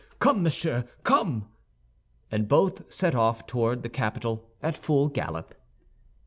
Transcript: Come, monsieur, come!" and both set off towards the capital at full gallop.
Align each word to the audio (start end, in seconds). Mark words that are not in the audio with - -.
Come, 0.17 0.41
monsieur, 0.41 0.85
come!" 1.03 1.47
and 2.31 2.47
both 2.47 2.91
set 2.91 3.13
off 3.13 3.45
towards 3.45 3.83
the 3.83 3.89
capital 3.89 4.49
at 4.59 4.75
full 4.75 5.09
gallop. 5.09 5.53